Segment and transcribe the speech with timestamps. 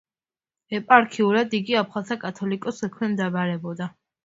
[0.77, 3.93] ეპარქიულად იგი აფხაზთა კათოლიკოსს ექვემდებარებოდა.